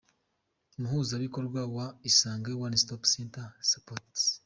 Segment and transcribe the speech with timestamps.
[0.77, 4.15] Umuhuzabikorwa wa Isange One Stop Centres Supt.